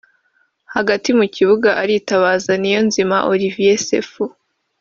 [0.73, 4.23] Hagati mu kibuga aritabaza Niyonzima Olivier Sefu